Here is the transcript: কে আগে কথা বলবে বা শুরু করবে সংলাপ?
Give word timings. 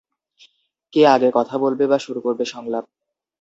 কে 0.93 1.01
আগে 1.07 1.29
কথা 1.33 1.55
বলবে 1.57 1.85
বা 1.87 1.97
শুরু 1.99 2.19
করবে 2.21 2.43
সংলাপ? 2.45 2.85